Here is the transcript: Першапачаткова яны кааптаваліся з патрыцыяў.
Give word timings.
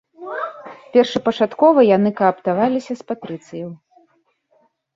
Першапачаткова 0.95 1.79
яны 1.89 2.09
кааптаваліся 2.23 2.93
з 3.03 3.09
патрыцыяў. 3.15 3.71